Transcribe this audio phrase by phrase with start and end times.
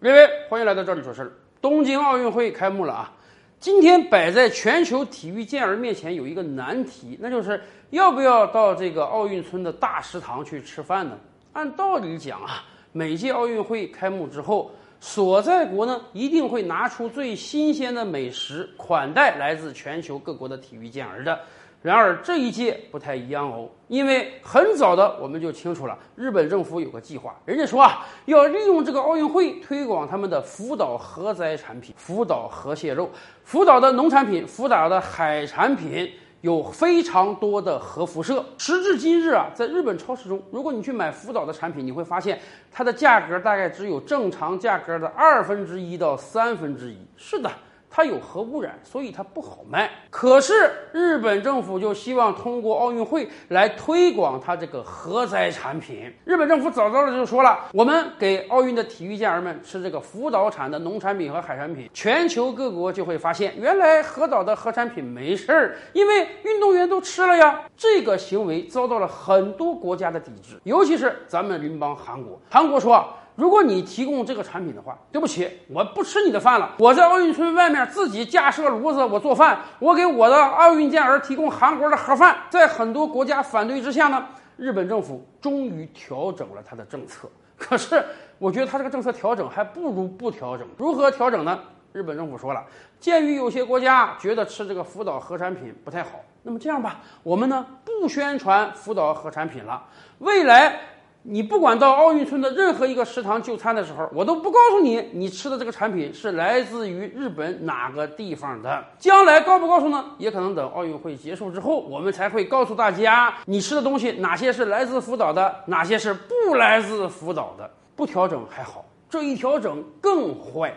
[0.00, 1.32] 各位，欢迎来到这里说事儿。
[1.60, 3.12] 东京奥运会开幕了啊！
[3.58, 11.18] 今天摆在全球体育健儿面前有一个难题，那就是要不要到这个奥运村的大食堂去吃饭呢？
[11.52, 21.40] 按道理讲啊，每届奥运会开幕之后，所在国呢一定会拿出最新鲜的美食款待来自全球各国的体育健儿的。
[21.80, 33.08] 然而这一届不太一样哦，因为很早的我们就清楚了，日本政府有个计划，人家说啊，要利用这个奥运会推广他们的福岛核灾产品——福岛核蟹肉。
[33.44, 38.44] 福岛的农产品、福岛的海产品有非常多的核辐射。
[38.58, 42.40] 时至今日啊，在日本超市中，如果你去买福岛的产品，你会发现
[42.72, 46.98] 它的价格大概只有正常价格的二分之一到三分之一。
[47.16, 47.48] 是的。
[47.90, 49.90] 它有核污染，所以它不好卖。
[50.10, 50.52] 可是
[50.92, 56.12] 日本政府就希望通过奥运会来推广它这个核灾产品。
[56.24, 67.62] 日本政府早早的就说了，我们给奥运的体育健儿们吃这个福岛产的农产品和海产品，全球各国就会发现，原来核岛的核产品没事儿，因为运动员都吃了呀。
[67.76, 72.40] 这个行为遭到了很多国家的抵制，尤其是咱们邻邦韩国。
[72.50, 73.08] 韩国说。
[73.38, 76.74] 如果你提供这个产品的话，对不起，我不吃你的饭了。
[76.76, 82.36] 我在奥运村外面自己架设炉子，我做饭，我给我的奥运健儿提供韩国的盒饭。
[82.50, 87.30] 在很多国家反对之下呢，日本政府终于调整了他的政策。
[87.56, 88.04] 可是，
[88.40, 90.66] 我觉得他这个政策调整还不如不调整。
[90.76, 91.60] 如何调整呢？
[91.92, 92.64] 日本政府说了，
[92.98, 96.10] 鉴于有些国家觉得吃这个福岛核产品不太好，
[96.42, 99.80] 那么这样吧，我们呢不宣传福岛核产品了，
[100.18, 100.80] 未来。
[101.22, 108.82] 你不管到奥运村的任何一个食堂就餐的时候，我都不告诉你你吃的这个产品是来自于日本哪个地方的。
[108.98, 110.04] 将来告不告诉呢？
[110.16, 117.68] 也可能等奥运会结束之后，我们才会告诉大家你吃的东西哪些是来自福岛的，哪些是不来自福岛的。
[117.94, 120.72] 不调整还好，这一调整更坏。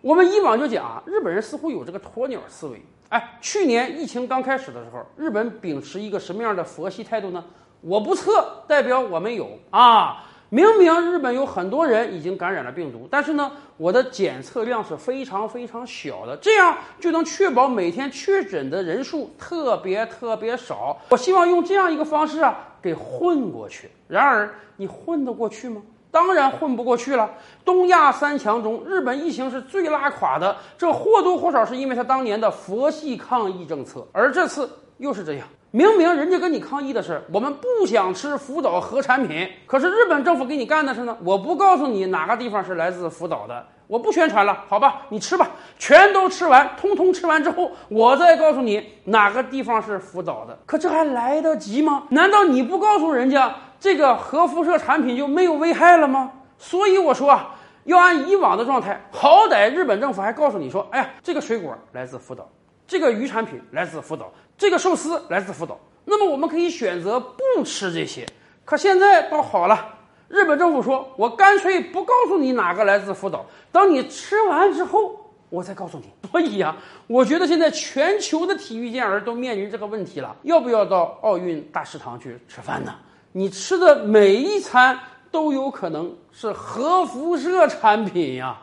[0.00, 2.82] 我们以往就讲啊，日本人似乎有这个鸵鸟思维。
[3.08, 7.44] 哎，去年疫情刚开始的时候，日本秉持一个什么样的佛系态度呢？
[7.82, 10.24] 我不测，代表我没有啊！
[10.48, 20.96] 明明日本有很多人已经感染了病毒，但是呢，我的检测量是非常非常小的，这样就能确保每天确诊的人数特别特别少。
[21.08, 23.90] 我希望用这样一个方式啊，给混过去。
[24.06, 25.80] 然而，你混得过去吗？
[26.10, 27.30] 当然混不过去了。
[27.64, 35.46] 东亚三强中，日本疫情是最拉垮的，这或多或少是因为他当年的佛系抗疫政策，而这次又是这样。
[35.70, 50.58] 明明人家跟你抗议的是，我们不想吃福岛核产品，可是日本政府给你干的是呢，我不告诉你哪个地方是来自福岛的，我不宣传了，好吧，你吃吧，全都吃完，通通吃完之后，我再告诉你哪个地方是福岛的。
[50.66, 52.02] 可这还来得及吗？
[52.10, 56.32] 难道你不告诉人家这个核辐射产品就没有危害了吗？
[56.58, 57.54] 所以我说啊，
[57.84, 62.46] 要按以往的状态，好歹日本政府还告诉你说，哎呀，这个水果来自福岛。
[62.86, 65.78] 这个鱼产品来自福岛，这个寿司来自福岛。
[66.04, 68.26] 那么我们可以选择不吃这些。
[68.64, 69.94] 可现在倒好了，
[70.28, 76.04] 日本政府说我干脆不告诉你哪个来自福岛，等你吃完之后我再告诉你。
[76.30, 76.74] 所以呀，
[77.06, 82.94] 我觉得现在全球的体育健儿都面临这个问题了：要不要到奥运大食堂去吃饭呢？
[83.32, 84.98] 你吃的每一餐
[85.30, 88.62] 都有可能是核辐射产品呀。